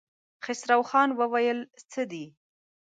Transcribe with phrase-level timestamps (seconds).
[0.43, 1.59] خسرو خان وويل:
[1.91, 2.25] څه دي؟